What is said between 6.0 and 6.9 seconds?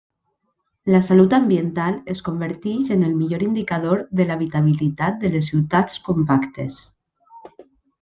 compactes.